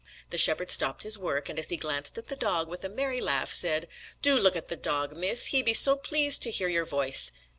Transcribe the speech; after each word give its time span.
The 0.31 0.37
shepherd 0.39 0.71
stopped 0.71 1.03
his 1.03 1.19
work, 1.19 1.47
and 1.47 1.59
as 1.59 1.69
he 1.69 1.77
glanced 1.77 2.17
at 2.17 2.25
the 2.25 2.35
dog 2.35 2.67
with 2.67 2.83
a 2.83 2.89
merry 2.89 3.21
laugh, 3.21 3.51
said, 3.53 3.87
"Do 4.23 4.35
look 4.35 4.55
at 4.55 4.67
the 4.67 4.75
dog, 4.75 5.15
Miss; 5.15 5.45
he 5.53 5.61
be 5.61 5.75
so 5.75 5.95
pleased 5.95 6.41
to 6.41 6.49
hear 6.49 6.69
your 6.69 6.85
voice." 6.85 7.31